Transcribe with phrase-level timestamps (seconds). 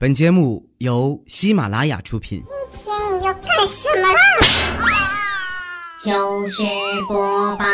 [0.00, 2.40] 本节目由喜马拉雅出品。
[2.84, 4.20] 今天你要干什么啦？
[5.98, 6.62] 糗事
[7.08, 7.64] 播报。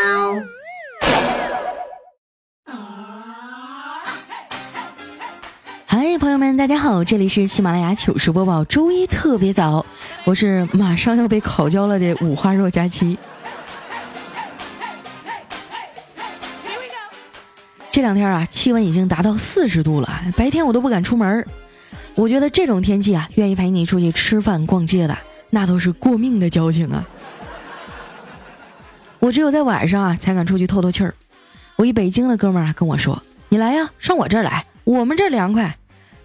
[5.85, 9.85] 嗨，朋友们，大家好，这里是喜马拉雅糗事播报，周一特别早，
[10.25, 13.19] 我是马上要被烤焦了的五花肉佳期。
[17.93, 21.47] 这两天啊，气温已经达到四十度了，白天我都不敢出门。
[22.15, 25.19] 我觉得这种天气啊，愿意陪你出去吃饭、逛街的，
[25.51, 27.05] 那都是过命的交情啊。
[29.19, 31.15] 我只有在晚上啊，才敢出去透透气儿。
[31.77, 35.77] 我一北京的哥们儿跟我说：“你来呀，上我这儿来，我们这儿凉快。”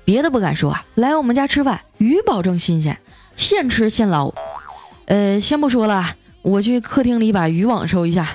[0.06, 3.00] 别的不敢说，来我们家吃饭，鱼保证新鲜，
[3.36, 4.34] 现吃现捞。
[5.06, 8.28] 呃，先不说了，我去客厅里把渔网收一下。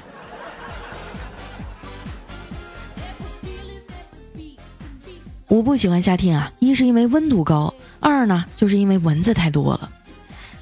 [5.54, 9.88] 我不喜欢夏天啊，一是因为温度高，二呢就是因为蚊子太多了。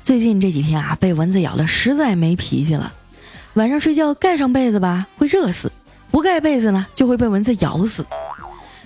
[0.05, 2.93] 最近这几天啊，被蚊子咬的实在没脾气了。
[3.55, 5.71] 晚上睡觉盖上被子吧，会热死；
[6.11, 8.05] 不盖被子呢，就会被蚊子咬死。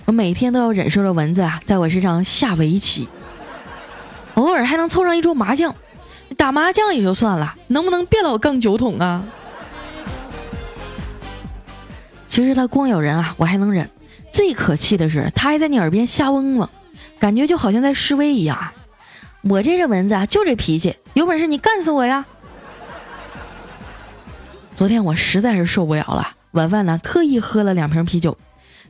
[0.05, 3.09] 我每天都要忍受着蚊子啊，在我身上下围棋，
[4.35, 5.75] 偶尔还能凑上一桌麻将，
[6.37, 9.25] 打麻将也就算了，能不能别老杠酒桶啊？
[12.29, 13.89] 其实它光咬人啊，我还能忍，
[14.31, 16.69] 最可气的是它还在你耳边瞎嗡嗡，
[17.19, 18.71] 感觉就好像在示威一样。
[19.41, 22.25] 我这只蚊子啊，就这脾气，有本事你干死我呀！
[24.75, 28.37] 昨天我实在是受不了了，晚饭呢特意喝了两瓶啤酒。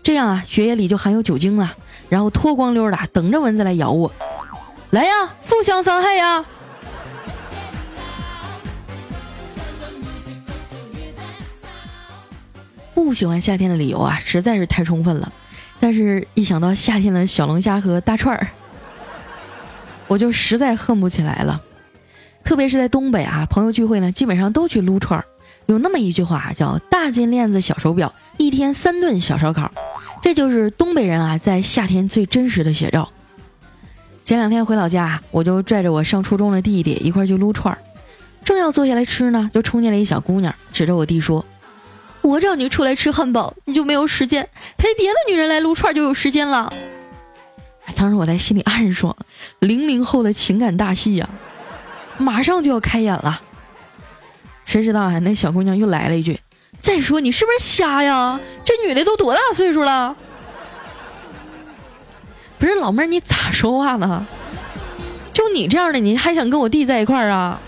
[0.04, 1.76] 这样啊，血液里就含有酒精了，
[2.10, 4.12] 然后脱光溜的等着蚊子来咬我。
[4.92, 5.12] 来呀，
[5.48, 6.44] 互相伤害呀！
[13.04, 15.32] 不喜欢夏天的理由啊，实在是太充分了。
[15.80, 18.48] 但是，一想到夏天的小龙虾和大串儿，
[20.08, 21.62] 我就实在恨不起来了。
[22.44, 25.24] 特别是在东北啊，朋友聚会呢，基本上都去撸串儿。
[25.68, 29.72] 有那么一句话叫“大金链子，小手表，一天三顿小烧烤”，
[30.24, 33.08] 这就是东北人啊在夏天最真实的写照。
[34.24, 37.78] 前两天回老家，我就拽着我上初中的弟弟一块去撸串儿，
[38.44, 41.46] 正要坐下来吃呢，就冲进来一小姑娘，指着我弟说
[42.28, 46.72] ：“我让你出来吃汉堡，你就没有时间陪别的女人来撸串就有时间了。”
[47.96, 49.16] 当时我在心里暗爽，
[49.60, 51.28] 零零后的情感大戏呀，
[52.18, 53.42] 马上就要开演了。
[54.66, 55.18] 谁知道啊？
[55.20, 56.40] 那小姑娘又来了一句
[56.82, 58.40] ：“再说你是不是瞎呀？
[58.66, 60.16] 这女的都多大岁数了？
[62.60, 64.28] 不是老妹儿，你咋说话呢？
[65.32, 67.60] 就你这样的，你还想跟我弟在一块儿啊？”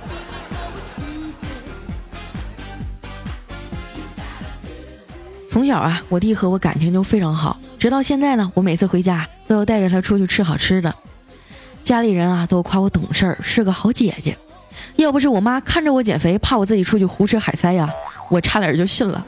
[5.49, 10.93] 从小啊，我弟和我感情就非常好，直到现在呢，我每次回家都要带着他出去吃好吃的。
[11.83, 14.37] 家里人啊都夸我懂事儿，是个好姐姐。
[14.95, 17.89] 要不是我妈看着我减肥，怕我自己出去胡吃海塞呀，
[18.29, 19.25] 我差点就信了。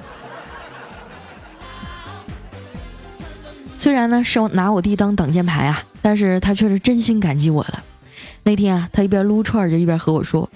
[3.79, 7.83] 虽然呢是我拿我弟当挡箭牌啊，但是他却是真心感激我了。
[8.43, 10.47] 那天啊，他一边撸串就一边和我说：“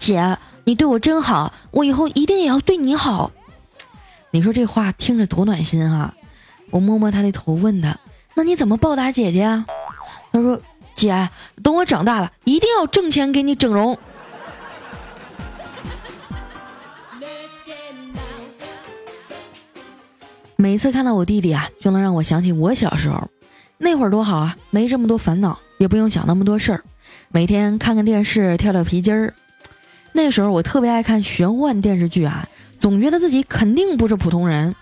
[0.00, 3.30] 姐，你对我真好，我以后一定也要对你好。”
[4.34, 6.12] 你说这话听着多暖心啊！
[6.70, 7.96] 我摸摸他的头，问他
[8.34, 9.64] ：“那你怎么报答姐姐啊？”
[10.32, 10.60] 他说
[10.92, 11.30] ：“姐，
[11.62, 13.96] 等我长大了，一定要挣钱给你整容。”
[20.56, 23.30] 每次看到我弟弟啊，就能让我想起我小时候，
[23.78, 26.82] 那会儿多好啊，没这么多烦恼，也不用想那么多事儿，
[27.28, 29.32] 每天看看电视，跳跳皮筋儿。
[30.10, 32.48] 那时候我特别爱看玄幻电视剧啊，
[32.84, 34.76] 总觉得自己肯定不是普通人，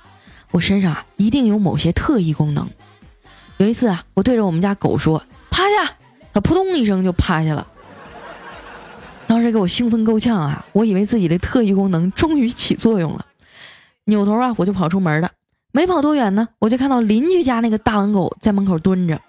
[0.51, 2.69] 我身上啊一定有某些特异功能。
[3.59, 5.93] 有一次啊，我对着我们家狗说：“趴下！”
[6.35, 7.65] 它扑通一声就趴下了，
[9.29, 10.67] 当时给我兴奋够呛啊！
[10.73, 13.25] 我以为自己的特异功能终于起作用了，
[14.07, 15.31] 扭头啊，我就跑出门了。
[15.71, 19.21] 没跑多远呢，我就看到邻居家那个大狼狗在门口蹲着，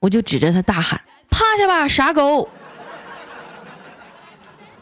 [0.00, 1.00] 我就指着他大喊
[1.30, 2.48] ：“趴下吧，傻狗！”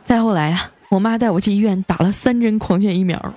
[0.06, 3.34] 再后来啊，我妈带我去医院打了三针狂犬疫苗。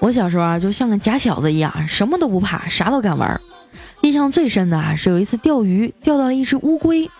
[0.00, 3.40] 我小时候啊，就像个假小子一样，什么都不怕，啥都敢玩。
[4.02, 7.10] 印象最深的啊，是有一次钓鱼，钓到了一只乌龟，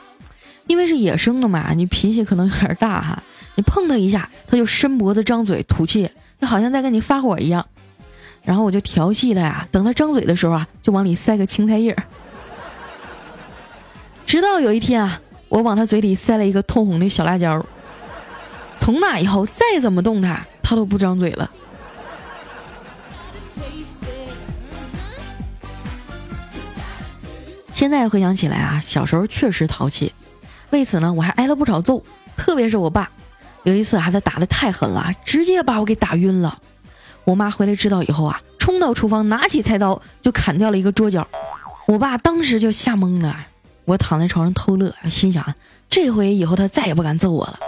[0.67, 3.23] 因为是野生的嘛，你脾气可能有点大哈。
[3.55, 7.67] 你碰它一下，它就伸脖子、张嘴吐气，就好像在跟你发火一样。
[8.43, 11.97] 然后我就调戏它呀，等它张嘴的时候啊，就往里塞个青菜叶。
[14.27, 17.65] 直到有一天啊，我往他嘴里塞了一个通红的小辣椒，
[18.81, 21.51] 从那以后再怎么动他，他都不张嘴了。
[27.73, 30.13] 现在回想起来啊，小时候确实淘气，
[30.71, 32.03] 为此呢，我还挨了不少揍，
[32.37, 33.11] 特别是我爸，
[33.65, 36.59] 有一次啊，他打的太狠了，直接把我给打晕了。
[37.25, 41.27] 我妈回来知道以后啊，冲到厨房拿起菜刀就砍掉了一个桌角，
[41.87, 43.47] 我爸当时就吓蒙了。
[43.85, 45.55] 我躺在床上偷乐，心想
[45.91, 47.59] 这回以后他再也不敢揍我了。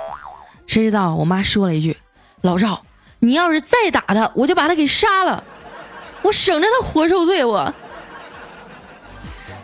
[0.66, 1.96] 谁知道我妈说了一句
[2.42, 2.82] ：“老赵，
[3.20, 5.44] 你要是再打他，我就把他给杀了，
[6.22, 7.72] 我省着他活受罪。”我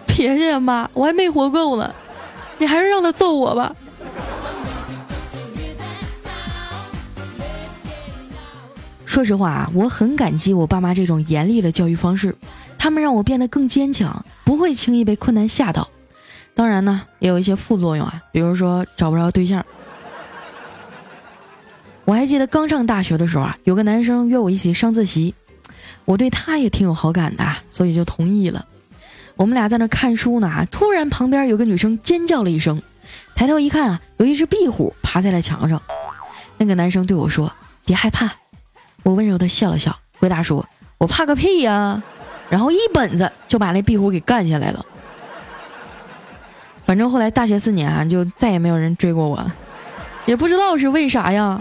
[0.06, 1.92] 别介妈，我还没活够呢，
[2.58, 3.74] 你还是让他揍我吧。
[9.06, 12.36] 说实话啊，我很感激我爸妈这种严厉的教育方式，
[12.78, 15.88] 他们让我变得更坚强，不会轻易被困难吓到。
[16.54, 19.64] 当然呢，也有一些副作用啊，比如说找不着对象。
[22.04, 25.34] 我还记得刚上大学的时候啊，有个男生约我一起上自习，
[26.04, 28.66] 我对他也挺有好感的，所以就同意了。
[29.36, 32.82] 我们俩在那看书呢，突然旁边有个女生尖叫了一声，
[33.34, 35.80] 抬头一看啊，有一只壁虎爬在了墙上。
[36.58, 37.50] 那个男生对我说
[37.86, 38.30] ：“别害怕。”
[39.02, 40.64] 我温柔的笑了笑，回答说
[40.98, 42.02] ：“我怕个屁呀！”
[42.50, 44.84] 然后一本子就把那壁虎给干下来了。
[46.92, 49.42] 反正后来大学四年啊，就再也没有人追过我，
[50.26, 51.58] 也不知道是为啥呀。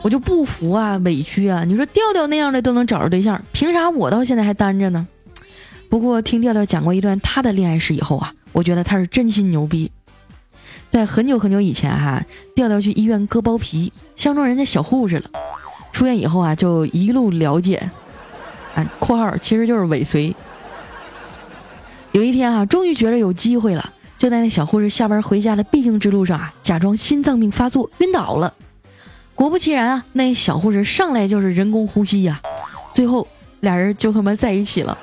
[0.00, 1.64] 我就不服啊，委屈啊！
[1.64, 5.08] 你说调调那样的都能找着对象，凭啥我到现在还单着呢？
[5.90, 9.90] 不过听调调讲过一段他的恋爱史以后啊，我觉得他是真心牛逼。
[10.92, 12.22] 在很久很久以前哈，
[12.54, 15.28] 调调去医院割包皮，相中人家小护士了。
[15.90, 17.90] 出院以后啊，就一路了解，
[18.76, 20.32] 啊（括号其实就是尾随）。
[22.16, 28.54] 有一天啊，终于觉得有机会了，就在那小护士下班回家的必经之路上啊，假装心脏病发作晕倒了。
[29.34, 32.40] 果不其然啊，那小护士上来就是人工呼吸呀，
[32.94, 33.28] 最后
[33.60, 34.96] 俩人就他妈在一起了。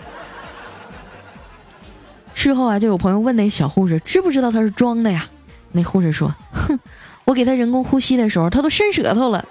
[2.33, 5.27] 事后啊，就有朋友问那小护士知不知道他是装的呀？
[5.71, 6.79] 那护士说：“哼，
[7.25, 9.45] 我给他人工呼吸的时候，他都伸舌头了。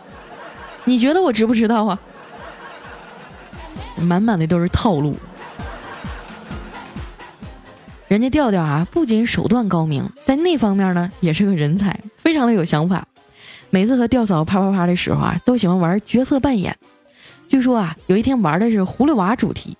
[0.85, 1.97] 你觉得我知不知道啊？
[4.01, 5.15] 满满的都是套路。
[8.13, 13.07] 人家调调啊，不仅手段高明，在那方面呢也是个人才，非常的有想法。
[13.71, 16.77] 每次和调嫂啪啪啪的时候啊，都喜欢玩角色扮演。
[17.49, 19.79] 据说啊，有一天玩的是葫芦娃主题，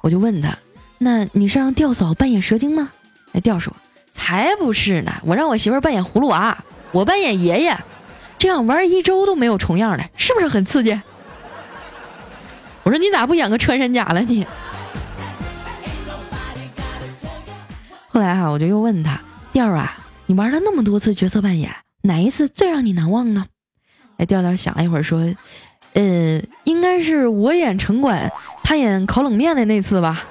[0.00, 0.58] 我就问他：
[0.98, 2.90] 那你是让调嫂扮演蛇精吗？
[3.30, 3.72] 那调说。”
[4.10, 5.12] 才不是呢！
[5.24, 6.58] 我让我媳妇扮演葫芦娃，
[6.90, 7.78] 我扮演爷爷，
[8.36, 11.00] 这样玩一周都没有重样的，是不是很刺激？
[12.82, 14.44] 我说你咋不演个穿山甲了你？
[18.20, 19.18] 后来哈，我就又问他
[19.50, 19.96] 调儿啊，
[20.26, 23.46] 你玩了那么多次角色扮演，哪一次最让你难忘呢？
[24.18, 25.20] 哎，调调想了一会儿说，
[25.94, 28.30] 呃，应该是我演城管，
[28.62, 30.22] 他演烤冷面的那次吧。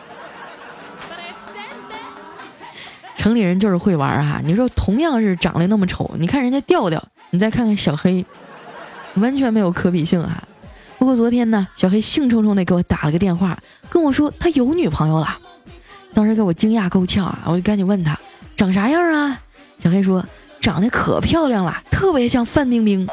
[3.17, 4.39] 城里人就是会玩啊！
[4.45, 8.23] 你说同样是长得那么丑，你看人家调调，你再看看小黑，
[9.15, 10.43] 完全没有可比性啊。
[10.99, 13.57] 不过昨天呢，小黑兴冲冲的给我打了个电话，
[13.89, 15.39] 跟我说他有女朋友了，
[16.13, 17.43] 当时给我惊讶够呛啊！
[17.45, 18.17] 我就赶紧问他
[18.57, 19.39] 长啥样啊？
[19.77, 20.25] 小黑说
[20.59, 23.07] 长得可漂亮了，特别像范冰冰。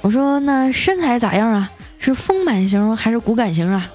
[0.00, 1.70] 我说那身材咋样啊？
[1.98, 3.90] 是丰满型还是骨感型啊？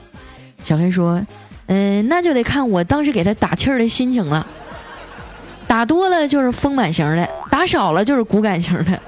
[0.63, 1.21] 小黑说，
[1.67, 4.45] 嗯，那就得看我当时给他打气儿的心情了。
[5.67, 8.99] 打多了就是丰满型的，打少了就是骨感型的。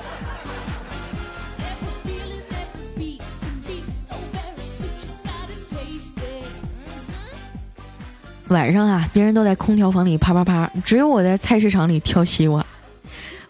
[8.51, 12.65] 晚上啊，别人都在空调房里啪啪啪，只有我在菜市场里挑西瓜。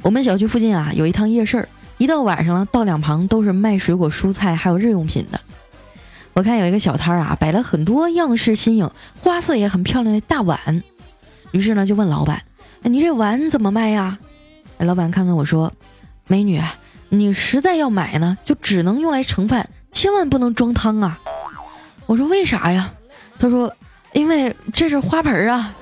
[0.04, 1.68] 我们小区附近啊有一趟夜市儿，
[1.98, 5.42] 一到晚上了，道两旁都是卖水果、蔬菜还有日用品的。
[6.34, 8.88] 我看有一个小摊儿啊，摆了很多样式新颖、
[9.20, 10.84] 花色也很漂亮的大碗，
[11.50, 12.44] 于是呢就问老板。
[12.84, 14.20] 你这碗怎么卖呀？
[14.78, 15.74] 老板看看我说
[16.28, 16.62] ：“美女，
[17.10, 21.20] 你实在要买呢，就只能用来盛饭，千万不能装汤啊。”
[22.06, 22.94] 我说：“为啥呀？”
[23.40, 23.76] 他说
[24.14, 25.76] ：“因为这是花盆啊。”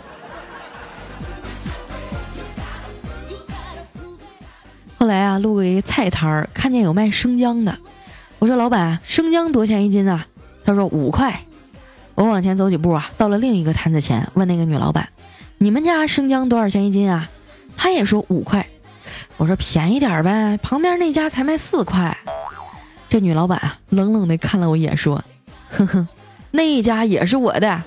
[4.98, 7.78] 后来啊，路过一个菜摊儿，看见有卖生姜的，
[8.38, 10.28] 我说：“老板，生姜多钱一斤啊？”
[10.66, 11.40] 他说：“五块。”
[12.16, 15.08] 我往前走几步啊，到了另一个摊子前，问那个女老板。
[15.58, 17.30] 你们家生姜多少钱一斤啊？
[17.78, 18.68] 他也说五块。
[19.38, 22.18] 我说便宜点呗，旁边那家才卖四块。
[23.08, 25.24] 这女老板啊，冷冷的看了我一眼，说
[25.72, 26.06] ：“哼哼，
[26.52, 27.82] 那一家也是我的。”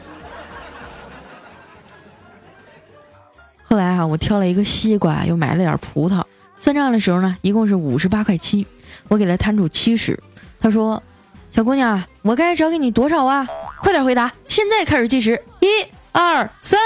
[3.72, 6.22] 后来啊，我挑了一个西瓜，又买了点葡萄。
[6.58, 8.66] 算账的时候呢，一共是五十八块七。
[9.08, 10.22] 我给他摊出七十。
[10.60, 11.02] 他说
[11.50, 13.48] ：“小姑娘，我该找给你多少啊？
[13.80, 15.66] 快点回答，现在开始计时，一、
[16.12, 16.78] 二、三。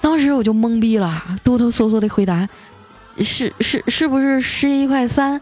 [0.00, 2.48] 当时我就懵逼了，哆哆嗦嗦的回答
[3.18, 5.40] ：“是是是不是十一块三？”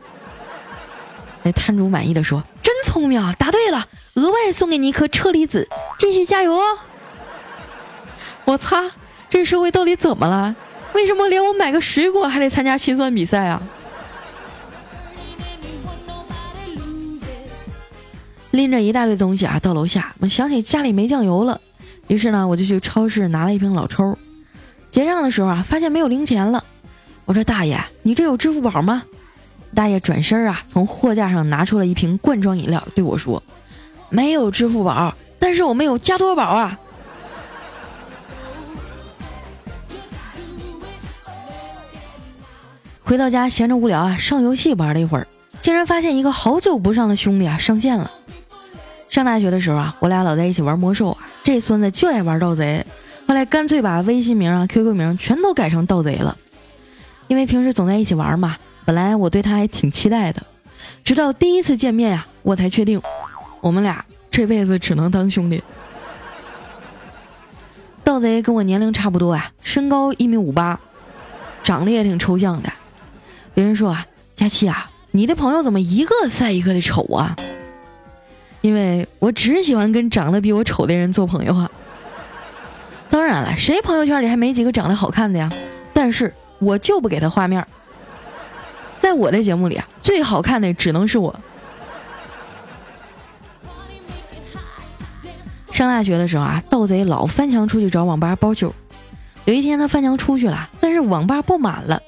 [1.45, 6.79] 那摊主满意的说：“真聪明，答对了，额外送给你一颗车厘子，继续加油哦！”
[8.47, 8.91] 我擦，
[9.29, 10.55] 这社会到底怎么了？
[10.95, 13.63] 为什么连我买个水果还得参加心算比赛啊？
[18.53, 21.61] 拎着一大堆东西啊，到楼下，我想起家里没酱油了，
[22.07, 24.17] 于是呢，我就去超市拿了一瓶老抽。
[24.91, 26.65] 结账的时候啊，发现没有零钱了。
[27.27, 29.03] 我说：“大爷，你这有支付宝吗？”
[29.75, 33.43] 大爷转身啊，从货架上拿出了一瓶罐装饮料，对我说
[34.09, 36.79] ：“没有支付宝，但是我们有加多宝啊。”
[43.07, 45.29] 回到家闲着无聊啊，上游戏玩了一会儿，
[45.61, 48.11] 竟然发现一个好久不上的兄弟啊上线了。
[49.09, 52.85] 上大学的时候啊，我俩老在一起玩魔兽啊，这孙子就爱玩盗贼。
[53.29, 56.37] 后来干脆把微信名啊、QQ 名全都改成盗贼了，
[57.29, 58.57] 因为平时总在一起玩嘛。
[58.85, 60.43] 本来我对他还挺期待的，
[61.05, 63.01] 直到第一次见面呀，我才确定
[63.61, 65.63] 我们俩这辈子只能当兄弟。
[68.03, 70.81] 盗贼跟我年龄差不多啊，身高一米五八，
[71.63, 72.73] 长得也挺抽象的。
[73.57, 77.35] 别人说啊，佳琪啊，你的朋友怎么一个赛一个的丑啊？
[78.61, 81.71] 因为我只喜欢跟长得比我丑的人做朋友啊。
[83.09, 85.51] 当然了，谁朋友圈里还没几个长得好看的呀？
[85.95, 87.67] 但是我就不给他画面，
[88.99, 91.35] 在我的节目里啊，最好看的只能是我。
[95.73, 98.75] 上大学的时候啊，盗贼老翻墙出去找网吧包宿。
[99.47, 102.03] 有一天他翻墙出去了，但是网吧爆满了，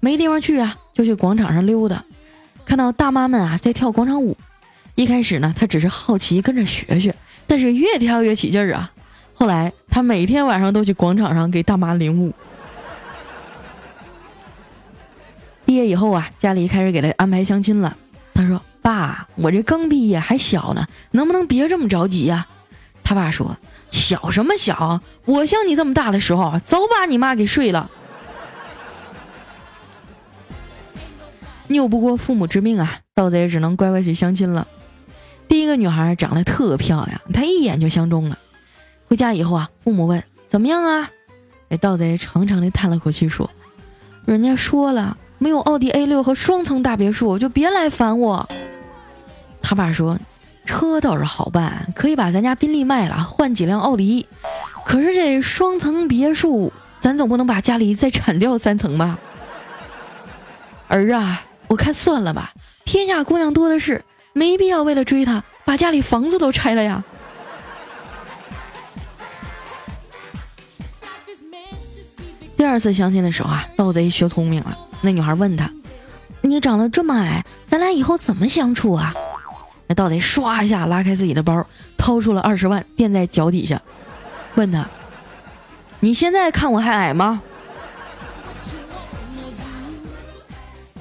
[0.00, 2.02] 没地方去啊，就去广场上溜达。
[2.64, 4.34] 看到大妈们啊在跳广场舞，
[4.94, 7.14] 一开始呢他只是好奇跟着学学，
[7.46, 8.90] 但是越跳越起劲儿啊。
[9.34, 12.32] 后来，他每天晚上都去广场上给大妈领舞。
[15.66, 17.96] 毕业以后啊，家里开始给他安排相亲了。
[18.32, 22.46] 他说：“爸，我这刚毕业还小呢，能不能别这么着急呀？”
[23.02, 23.56] 他爸说
[23.90, 25.00] ：“小什么小？
[25.24, 27.90] 我像你这么大的时候，早把你妈给睡了。”
[31.68, 34.66] 拗不过父母之命啊，盗贼只能乖乖去相亲了。
[35.48, 38.38] 第一个女孩长得特漂亮，他一眼就相中了。
[39.06, 41.10] 回家以后啊，父母问怎么样啊？
[41.70, 43.48] 哎，盗贼长长的叹了口气说
[44.26, 48.48] ：“人家说了，没有奥迪 A 六和双层大别墅，就别来烦我。”
[49.62, 50.18] 他爸说
[50.66, 54.26] ：“车倒是好办，可以把咱家宾利卖了，换几辆奥迪。
[54.84, 59.18] 可是这双层别墅，咱总不能把家里再铲掉三层吧？”
[60.88, 62.52] 儿啊，我看算了吧，
[62.84, 67.02] 天下姑娘多的是，没必要为了追她把家里房子都拆了呀。
[72.56, 74.78] 第二次相亲的时候啊，盗贼学聪明了。
[75.00, 75.70] 那女孩问他
[76.40, 79.12] ：“你长得这么矮，咱俩以后怎么相处啊？”
[79.86, 81.66] 那盗贼唰一下拉开自己的包，
[81.98, 83.82] 掏出了二十万垫在脚底下，
[84.54, 84.86] 问他
[86.00, 87.42] ：“你现在看我还矮吗？”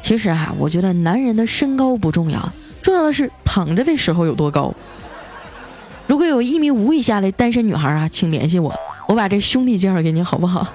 [0.03, 4.71] 其实啊，我觉得男人的身高不重要，重要的是躺着的时候有多高。
[6.05, 8.71] 如果有一米五以下的单身女孩啊，请联系我，
[9.07, 10.67] 我把这兄弟介绍给你，好不好？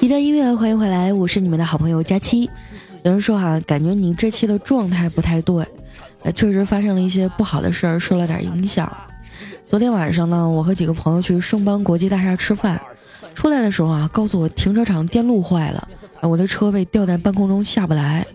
[0.00, 2.50] 一段音乐，欢迎回来，我是你们的好朋友佳期。
[3.02, 5.66] 有人说哈，感觉你这期的状态不太对，
[6.22, 8.90] 呃，确实发生了一些不好的事儿，受了点影响。
[9.62, 12.80] 昨天晚上呢，我和几个朋友去盛邦国际大厦吃饭，
[13.34, 15.88] 出来的时候啊，告诉我停车场电路坏了，
[16.20, 18.26] 我的车被吊在半空中下不来。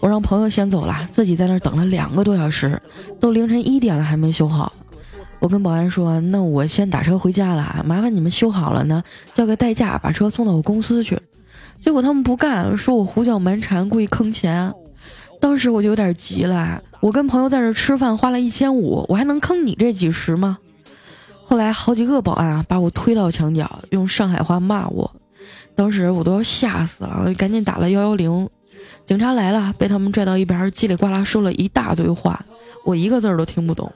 [0.00, 2.80] 我让朋友先走了，自己在那儿等了两个多小时，
[3.20, 4.72] 都凌晨一点了还没修好。
[5.38, 9.02] 我跟保安说：“那我先打车回家了，麻烦你们修好了呢，
[9.32, 11.18] 叫个代驾把车送到我公司去。”
[11.80, 14.72] 结果他们不干，说我胡搅蛮缠，故意坑钱。
[15.40, 20.58] 当时我就有点急了，我跟朋友在这吃饭，花了一千五，我还能坑你这几十吗？
[21.44, 25.10] 后来好几个保安，把我推到墙角，用上海话骂我，
[25.74, 28.48] 当时我都要吓死了，我赶紧打了幺幺零。
[29.04, 32.44] 警察来了，被他们拽到一边，叽里呱啦说了一大堆话，
[32.84, 33.90] 我一个字儿都听不懂。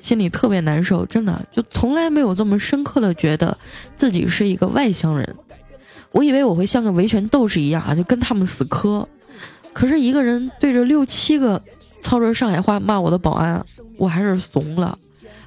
[0.00, 3.56] 心里特别难受，真的就从来没有这么深刻的觉得
[3.96, 5.36] 自己是一个外乡人。
[6.12, 9.06] 我以为我会像个维权斗士一样啊，就跟他们死磕。
[9.72, 11.62] 可是一个人对着六七个
[12.00, 13.64] 操着上海话骂我的保安，
[13.96, 14.98] 我还是怂了。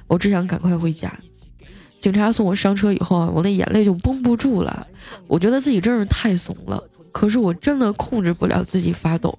[0.06, 1.12] 我只想赶快回家。
[2.04, 4.86] 警察送我上车以后啊，我的眼泪就绷不住了。
[5.26, 9.38] 我觉得自己真是太怂了，可是我真的控制不了自己发抖。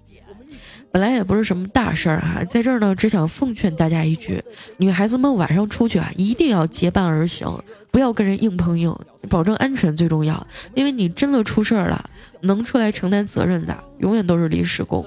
[0.91, 4.43] 本来也不是什么大事儿哈，在这儿呢，只想奉劝大家一句：
[4.77, 7.47] 女孩子们晚上出去啊，一定要结伴而行，
[7.91, 8.91] 不要跟人硬碰硬，
[9.29, 10.47] 保证安全最重要。
[10.73, 12.09] 因为你真的出事儿了，
[12.41, 15.05] 能出来承担责任的，永远都是临时工。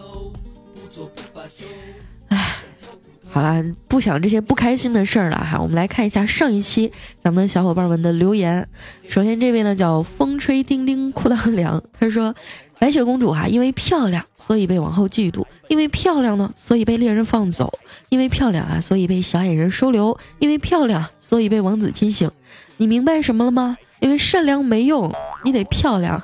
[3.31, 5.61] 好了，不想这些不开心的事儿了哈。
[5.61, 6.91] 我们来看一下上一期
[7.23, 8.67] 咱们小伙伴们的留言。
[9.09, 12.35] 首先这位呢叫风吹丁丁裤裆凉，他说
[12.79, 17.73] 白雪公主哈因为漂亮所以被王后嫉妒，因为漂亮呢所以被猎人放走，
[18.09, 22.31] 因为漂亮啊所以被小矮人收留，因为漂亮所以被王子亲醒。
[22.79, 23.77] 你明白什么了吗？
[24.01, 25.13] 因为善良没用，
[25.45, 26.23] 你得漂亮。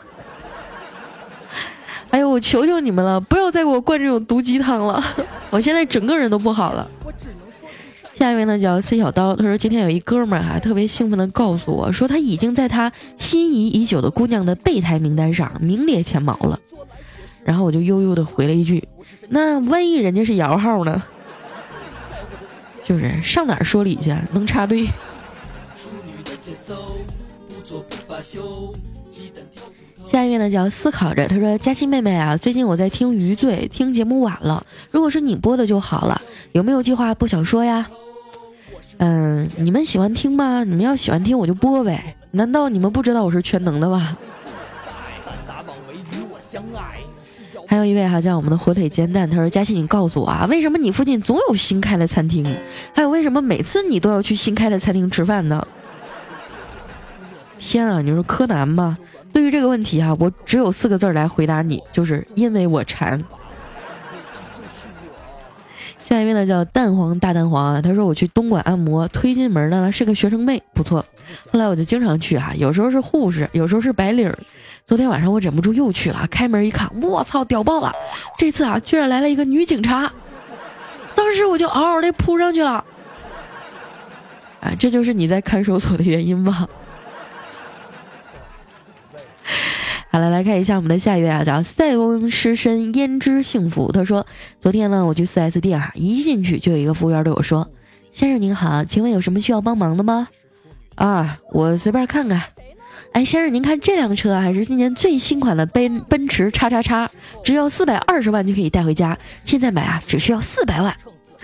[2.14, 5.02] 哎呦，我求求你们了，不要再给我灌这种毒鸡汤了！
[5.50, 6.88] 我现在整个人都不好了。
[8.14, 16.56] 下一位呢叫 C 小刀，他说今天有一哥们儿哈，特别兴奋的告诉我说他已经在他心仪已久的姑娘的备胎名单上名列前茅了。
[17.42, 18.86] 然后我就悠悠的回了一句
[19.28, 21.02] ：“那万一人家是摇号呢？”
[22.84, 24.88] 就是上哪儿说理去，能插队？
[30.06, 34.64] 下一位呢叫思考着，他说：“佳期妹妹啊，最近我在听余罪，听节目晚了。
[34.90, 36.20] 如果是你播的就好了，
[36.52, 37.86] 有没有计划播小说呀？
[38.98, 40.62] 嗯，你们喜欢听吗？
[40.62, 42.16] 你们要喜欢听我就播呗。
[42.32, 44.16] 难道你们不知道我是全能的吗？”
[47.66, 52.44] 还有一位哈叫我们的火腿煎蛋，他说：“佳期，你告诉我啊，为什么你附近总有新开的餐厅？
[52.94, 55.66] 还有为什么每次你都要去新开的餐厅吃饭呢？”
[57.58, 58.96] 天啊，你说柯南吧？
[59.34, 63.22] 对于这个问题啊，我只有四个字来回答你，就是因为我馋。
[66.04, 71.04] 下一位呢叫蛋黄大蛋黄啊，他说我去东莞按摩，推进门呢是个学生妹，不错。
[71.50, 74.32] 后来我就经常去啊，有时候是护士，有时候是白领。
[74.84, 77.92] 昨天晚上我忍不住又去了，开门一看，我操，屌爆了！
[78.38, 80.12] 这次啊，居然来了一个女警察，
[81.16, 82.84] 当时我就嗷嗷的扑上去了。
[84.60, 86.68] 啊，这就是你在看守所的原因吗？
[90.14, 93.90] 好了，来看一下我们的下一位啊，叫塞翁失身焉知幸福。
[93.90, 94.24] 他说，
[94.60, 97.68] 昨天呢，我去四 S 店哈，一进去就有一个服务员对我说
[98.14, 100.28] ：“先生您好，请问有什么需要帮忙的吗？”
[100.94, 102.40] 啊，我随便看看。
[103.10, 107.10] 哎，先生您看这辆车啊，是今年最新款的奔奔驰叉叉叉，
[107.42, 110.96] 只要四百二十万就可以带回家，现在买啊只需要四百万。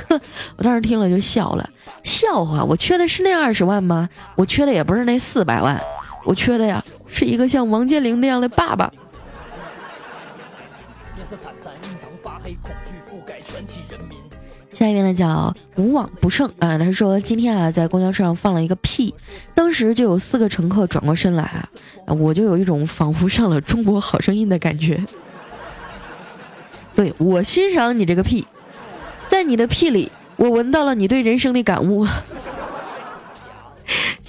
[0.08, 0.20] 哼，
[0.56, 1.68] 我当时听了就笑了，
[2.04, 4.08] 笑话，我缺的是那二十万吗？
[4.36, 5.82] 我缺的也不是那四百万。
[6.24, 8.90] 我缺的呀，是一个像王健林那样的爸爸。
[14.72, 19.14] 下一位呢叫无往不胜啊，他说今天啊在公交车上放了一个屁，
[19.54, 21.42] 当时就有四个乘客转过身来
[22.06, 25.04] 啊，我就有一种仿佛上了中国好声音的感觉。
[26.94, 28.46] 对我欣赏你这个屁，
[29.28, 32.06] 在你的屁里，我闻到了你对人生的感悟。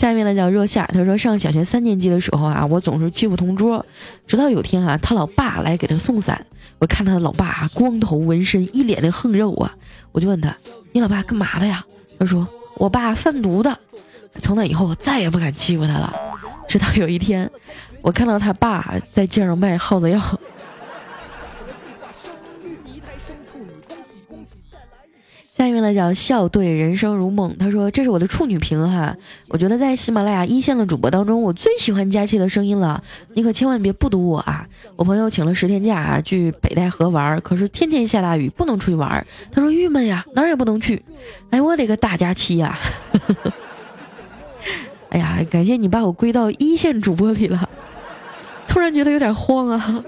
[0.01, 3.85] 下面呢叫若夏，他说上小学三年级的时候啊，我总是欺负同桌，
[4.25, 6.43] 直到有天啊，他老爸来给他送伞，
[6.79, 9.75] 我看他的老爸光头纹身，一脸的横肉啊，
[10.11, 10.55] 我就问他，
[10.91, 11.85] 你老爸干嘛的呀？
[12.17, 13.77] 他说我爸贩毒的。
[14.39, 16.11] 从那以后，我再也不敢欺负他了。
[16.67, 17.47] 直到有一天，
[18.01, 20.19] 我看到他爸在街上卖耗子药。
[25.62, 29.15] 下一位呢叫笑对人生如梦，他说这是我的处女屏哈，
[29.47, 33.04] 我觉得在喜马拉雅一线的主播当中，我最喜欢佳期的声音了，
[33.36, 34.65] 你可千万别不读我啊！
[34.95, 41.04] 我朋友请了十天假啊，去北戴河玩，可是天天下大雨，不能出去玩，他说郁闷呀，哪儿也不能去，
[41.52, 42.76] 哎，我的个大假期呀！
[45.13, 47.69] 哎呀，感谢你把我归到一线主播里了，
[48.67, 50.04] 突然觉得有点慌啊。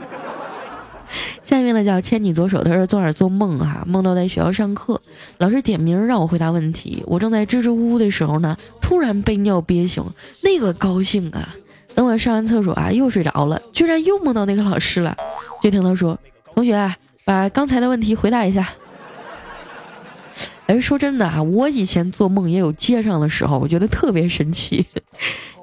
[1.43, 5.02] 下面呢叫牵你左手，他说昨晚做梦哈，梦到在学校上课，
[5.38, 10.04] 老师点名让我回答问题，我正在支支吾吾的时候呢，突然被尿憋醒，
[10.41, 11.56] 那个高兴啊！
[11.95, 15.15] 等我上完厕所啊，又睡着了，居然又梦到那个老师了，
[15.62, 16.17] 就听他说
[16.56, 18.67] ：“同学，把刚才的问题回答一下。”
[20.65, 24.86] 哎，说真的啊，我以前做梦也有接上的时候，我觉得特别神奇。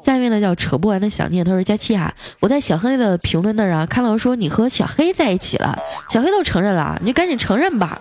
[0.03, 8.01] 下面呢叫扯不完的想念，他说佳期啊，我在小黑的评论那儿啊看到说你和小黑在一起了，小黑都承认了，你就赶紧承认吧。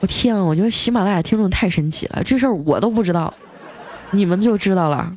[0.00, 3.32] 我天啊，我觉得喜马拉雅听众太神奇了，这事儿我都不知道，
[4.10, 5.12] 你们就知道了。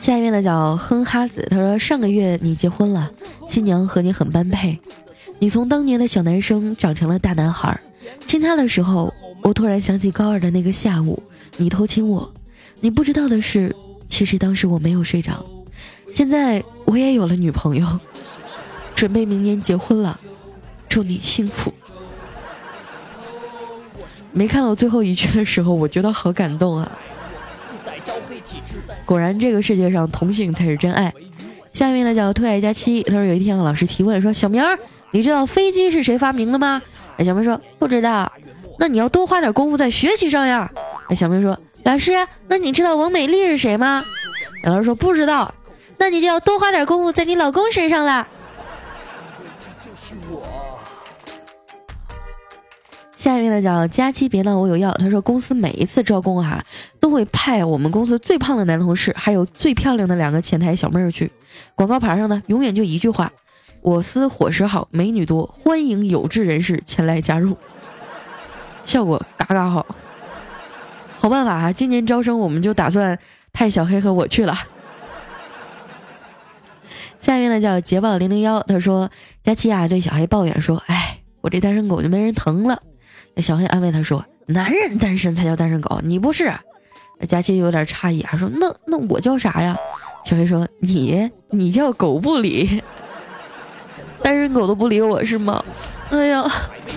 [0.00, 3.10] 下一位呢叫哼哈子，他说上个月你结婚了，
[3.48, 4.78] 新娘和你很般配，
[5.38, 7.78] 你从当年的小男生长成了大男孩。
[8.24, 9.12] 亲他的时候，
[9.46, 11.22] 我突然想起高二的那个下午，
[11.56, 12.34] 你偷亲我。
[12.80, 13.72] 你不知道的是，
[14.08, 15.46] 其实当时我没有睡着。
[16.12, 17.86] 现在我也有了女朋友，
[18.96, 20.18] 准备明年结婚了。
[20.88, 21.72] 祝你幸福。
[24.32, 26.98] 没看到最后一句的时候，我觉得好感动啊！
[29.04, 31.14] 果然，这个世界上同性才是真爱。
[31.72, 34.60] 下面呢叫特爱佳期，他说有一天老师提问说：“小明，
[35.12, 36.82] 你知道飞机是谁发明的吗？”
[37.16, 38.30] 哎，小明说：“不知道。”
[38.78, 40.70] 那你要多花点功夫在学习上呀。
[41.08, 42.12] 哎，小明说：“老师，
[42.48, 44.04] 那你知道王美丽是谁吗？”
[44.64, 45.54] 老师说：“不知道。”
[45.98, 48.28] 那你就要多花点功夫在你老公身上了。
[53.16, 54.92] 下一位呢叫佳期，别闹，我有药。
[54.98, 56.62] 他说公司每一次招工哈，
[57.00, 61.32] 都会派我们公司最胖的男同事，还有最漂亮的两个前台小妹儿去。
[61.74, 63.32] 广告牌上呢，永远就一句话：
[63.80, 67.56] 我司伙食好，美女多，欢迎有志人士前来加入。
[68.86, 69.84] 效果嘎嘎好，
[71.18, 71.72] 好办法啊！
[71.72, 73.18] 今年招生我们就打算
[73.52, 74.56] 派小黑和我去了。
[77.18, 79.10] 下面呢叫捷豹零零幺，他说
[79.42, 82.80] 佳琪啊对小黑抱怨说：“哎，我这单身狗就没人疼了。”
[83.38, 86.54] 小黑安慰他说：“男人单身才叫单身狗，你不是？”
[87.28, 89.76] 佳琪有点诧异啊，说：“那那我叫啥呀？”
[90.24, 92.80] 小黑说：“你你叫狗不理，
[94.22, 95.64] 单身狗都不理我是吗？
[96.10, 96.44] 哎呀，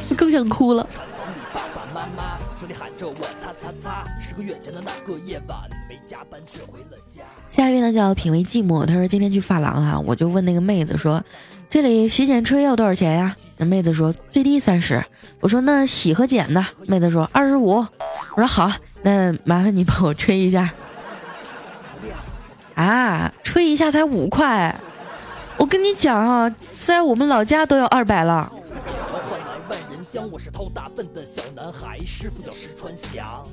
[0.09, 0.87] 我更想哭了。”
[7.49, 11.23] 下一位呢叫品味寂寞，他说今天去发廊啊，我就问那个妹子说。
[11.71, 13.35] 这里洗剪吹要多少钱呀？
[13.57, 15.05] 那妹子说最低三十。
[15.39, 16.65] 我说那洗和剪呢？
[16.87, 17.75] 妹子说二十五。
[17.75, 18.71] 我说好，
[19.03, 20.73] 那麻烦你帮我吹一下。
[22.73, 24.75] 啊，吹一下才五块。
[25.57, 28.51] 我跟你讲啊，在我们老家都要二百了。
[30.31, 33.47] 我是掏大粪的小男孩，师傅叫石川翔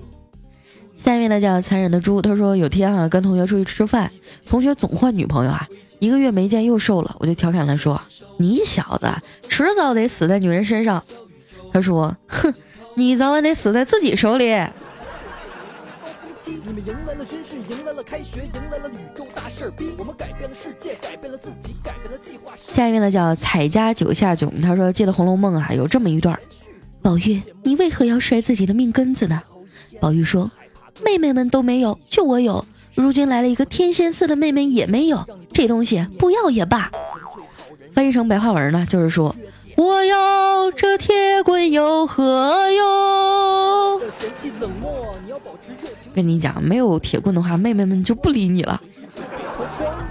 [0.97, 4.11] 下面呢叫残忍的猪，他说有天啊跟同学出去吃饭，
[4.47, 5.69] 同学总换女朋友啊。
[5.99, 8.01] 一个月没见又瘦了，我就调侃他说
[8.39, 9.07] ：“你小子
[9.49, 11.03] 迟早得死在女人身上。”
[11.73, 12.53] 他说：“哼，
[12.95, 14.47] 你早晚得死在自己手里。”
[22.73, 26.39] 下一位呢叫彩家九下囧，他说记得《红楼梦》啊有这么一段：
[27.03, 29.43] 宝玉，你为何要摔自己的命根子呢？
[30.01, 30.49] 宝玉说
[31.03, 36.91] ：“妹妹们都没有，就我有。”如今来了一个天仙似的妹妹也没有，这东西不要也罢。
[37.93, 39.35] 翻译成白话文呢，就是说
[39.77, 44.01] 我要这铁棍有何用？
[46.17, 48.81] 跟你讲，没有铁棍的话，妹妹们就不理你了。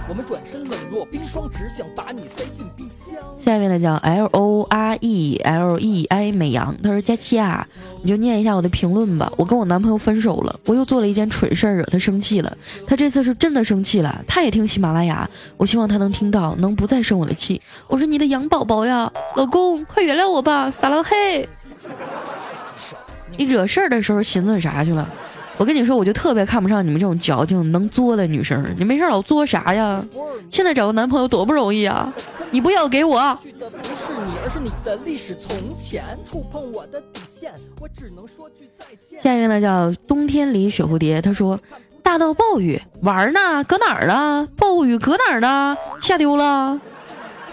[0.08, 3.16] 我们转身冷若冰霜，只想把你塞进冰箱。
[3.40, 7.66] 下面的叫 L O R E L E I 美羊，他说佳期啊，
[8.04, 9.32] 你就念一下我的评论吧。
[9.36, 12.56] 我跟我男朋友分手了，我又做了一件蠢事儿，惹他生气了。
[12.86, 17.60] 他这次是真的生气了，他也听喜马拉雅，我希望他能听到，能不再生我的气。
[17.88, 21.48] 我是你的羊宝宝呀，老公，快原谅我吧，撒浪嘿。
[23.36, 25.08] 你惹事儿的时候寻思啥去了？
[25.58, 28.62] 我跟你说，我就特别看不上你们这种矫情能作的女生。
[28.76, 30.04] 你没事老作啥呀？
[30.50, 32.12] 现在找个男朋友多不容易啊！
[32.50, 33.18] 你不要给我。
[39.20, 41.58] 下一位呢叫冬天里雪蝴蝶，他说
[42.02, 44.46] 大到暴雨玩呢，搁哪儿呢？
[44.56, 45.76] 暴雨搁哪儿呢？
[46.02, 46.78] 下丢了，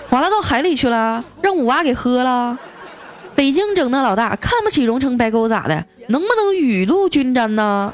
[0.10, 2.60] 完了到海里去了，让五娃给喝了。
[3.34, 5.86] 北京整的老大看不起荣成白沟咋的？
[6.08, 7.94] 能不能雨露均沾呢？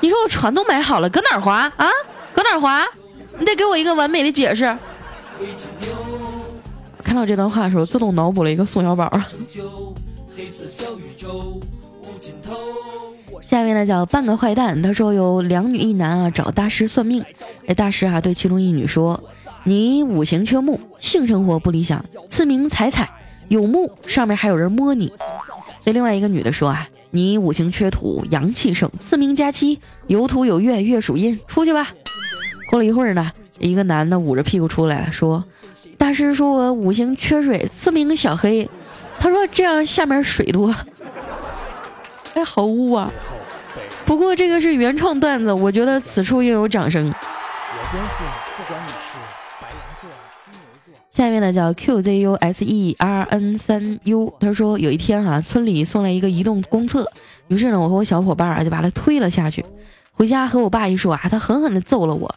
[0.00, 1.88] 你说我船都买好了，搁哪儿划啊？
[2.34, 2.86] 搁哪儿划？
[3.38, 4.76] 你得给我一个完美的解释。
[7.02, 9.10] 看到这段话的时候，自动脑补了一个宋小宝。
[13.42, 17.24] 下面呢叫半个坏蛋，他说有两女一男啊找大师算命，
[17.66, 19.20] 哎大师啊对其中一女说
[19.64, 23.10] ：“你五行缺木，性生活不理想，赐名彩彩。
[23.48, 25.12] 有木上面还有人摸你。”
[25.84, 26.88] 对另外一个女的说啊。
[27.12, 31.88] 你五行缺土，阳气盛，四名佳期，有土有月，月属阴，出去吧。
[32.70, 35.44] 过了一会儿呢，一个男的捂着屁股出来了，说
[35.98, 38.68] ：“大师说我五行缺水，四名小黑。
[39.18, 40.74] 他说这样下面水多。
[42.34, 43.12] 哎，好污啊！
[44.06, 47.06] 不过这个是原创段子，我觉得此处应有掌声。
[47.06, 48.92] 我相信，不管你
[51.20, 57.06] 下面呢叫 Q Z U S E R N 三 U，他说有一天哈，村里送来一个移动公厕，
[57.48, 59.62] 于是呢，我和我小伙伴啊就把它推了下去。
[60.12, 62.34] 回家和我爸一说啊，他狠狠地揍了我。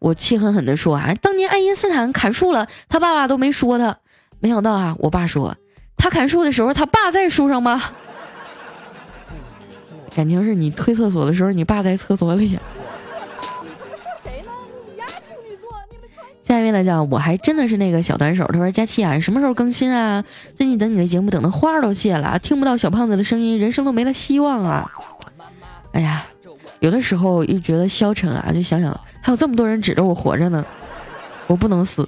[0.00, 3.96] 我气狠狠地说啊，当年爱因斯坦砍树了，他爸爸都没说他。
[4.40, 5.56] 没想到啊，我爸说
[5.96, 7.80] 他砍树的时候，他爸在树上吗？
[10.16, 12.58] 感情是你推厕所的时候，你爸在厕所里。
[16.46, 18.46] 下一位呢，叫我还真的是那个小短手。
[18.52, 20.22] 他说：“佳期啊，什么时候更新啊？
[20.54, 24.90] 最近等你的节目等的花儿都谢了，听不到小胖子的声音，人生都没了希望啊！
[25.92, 26.22] 哎呀，
[26.80, 30.62] 有的时候又觉得消沉啊，就想想还有这么多人指着我活着呢，
[31.46, 32.06] 我不能死。”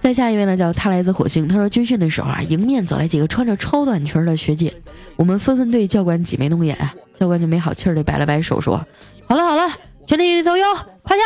[0.00, 1.46] 再下一位呢，叫他来自火星。
[1.46, 4.72] 他说军训的时候啊，迎面走来几个穿着超短裙的学姐，
[5.16, 6.76] 我们纷纷对教官挤眉弄眼。
[7.14, 8.84] 教官就没好气儿的摆了摆手说
[9.26, 9.72] ：“好了好了，
[10.06, 10.64] 全体走右，
[11.04, 11.22] 趴下，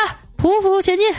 [0.50, 1.12] 匍匐前进。”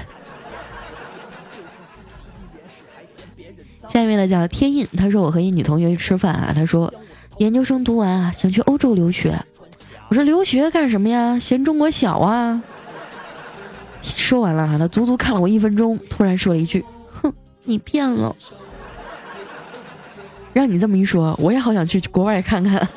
[3.90, 4.86] 下一位呢，叫天印。
[4.98, 6.94] 他说我和一女同学去吃饭啊，他说
[7.38, 9.40] 研究生读完啊，想去欧洲留学。
[10.10, 11.40] 我说留学干什么呀？
[11.40, 12.62] 嫌中国小啊？
[14.02, 16.86] 说完了哈，他足足看了我一分钟，突然说了一句。
[17.12, 18.36] 哼你变了，
[20.54, 22.88] 让你这么一说，我也好想去国外看看。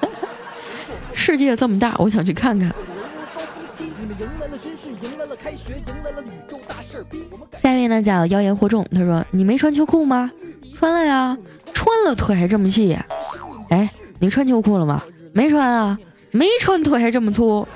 [1.13, 2.75] 世界这么大，我想去看看。
[7.61, 10.31] 下一位呢叫妖言惑众，他说：“你没穿秋裤吗？
[10.75, 11.37] 穿了呀，
[11.73, 12.99] 穿了腿还这么细。
[13.69, 15.03] 哎，你穿秋裤了吗？
[15.33, 15.99] 没穿啊，
[16.33, 17.67] 没穿腿还这么粗。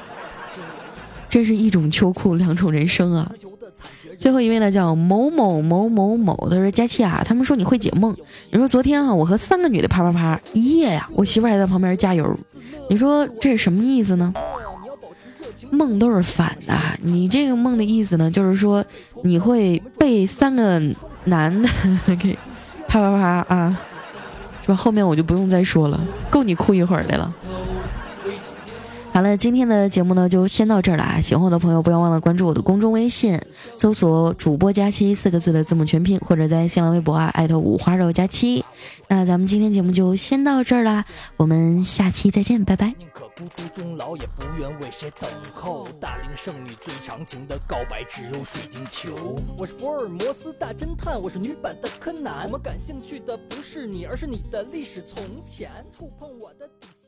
[1.29, 3.31] 真是一种秋裤两种人生啊。”
[4.16, 8.16] 最后一位呢，叫某某某某某，他说：“佳期啊，他们说你会解梦。
[8.51, 12.38] 你说昨天哈，我和三个女的啪啪啪一夜呀，我媳妇还在旁边加油。
[12.88, 14.33] 你说这是什么意思呢？
[15.70, 18.85] 梦都是反的，你这个梦的意思呢，就是说
[19.22, 20.81] 你会被三个
[21.24, 21.68] 男的
[22.18, 22.38] 给
[22.87, 23.77] 啪啪啪啊，
[24.62, 24.77] 是吧？
[24.77, 26.00] 后面我就不用再说了，
[26.31, 27.33] 够你哭一会儿的了。”
[29.14, 31.20] 好了，今天的节目呢就先到这儿了啊！
[31.20, 33.40] 喜欢我的朋友不要忘了关注我的公众微信，
[33.77, 38.64] 搜索“主播佳期”四个字的字母全拼，或者在新浪微博啊艾特五花肉佳期。
[39.07, 41.05] 那咱们今天节目就先到这儿啦，
[41.37, 42.92] 我们下期再见，拜拜。
[42.98, 45.87] 宁可孤独终老，也不愿为谁等候。
[46.00, 49.38] 大龄剩女最长情的告白只有水晶球。
[49.57, 52.46] 我是福尔摩斯大侦探，我是女版的柯南。
[52.46, 55.70] 我们感兴趣的不是你，而是你的历史从前。
[55.96, 57.04] 触碰我的底线。